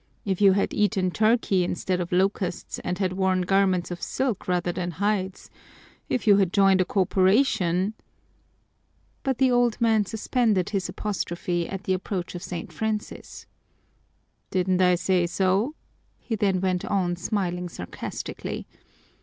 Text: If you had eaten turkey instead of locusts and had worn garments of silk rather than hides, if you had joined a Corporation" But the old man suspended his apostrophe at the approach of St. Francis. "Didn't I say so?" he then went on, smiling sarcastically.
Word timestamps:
If 0.25 0.41
you 0.41 0.53
had 0.53 0.73
eaten 0.73 1.11
turkey 1.11 1.63
instead 1.63 1.99
of 2.01 2.11
locusts 2.11 2.79
and 2.79 2.97
had 2.97 3.13
worn 3.13 3.41
garments 3.41 3.91
of 3.91 4.01
silk 4.01 4.47
rather 4.47 4.71
than 4.71 4.89
hides, 4.97 5.51
if 6.09 6.25
you 6.25 6.37
had 6.37 6.51
joined 6.51 6.81
a 6.81 6.85
Corporation" 6.85 7.93
But 9.23 9.37
the 9.37 9.51
old 9.51 9.79
man 9.79 10.07
suspended 10.07 10.71
his 10.71 10.89
apostrophe 10.89 11.69
at 11.69 11.83
the 11.83 11.93
approach 11.93 12.33
of 12.33 12.41
St. 12.41 12.73
Francis. 12.73 13.45
"Didn't 14.49 14.81
I 14.81 14.95
say 14.95 15.27
so?" 15.27 15.75
he 16.19 16.35
then 16.35 16.61
went 16.61 16.83
on, 16.83 17.15
smiling 17.15 17.69
sarcastically. 17.69 18.65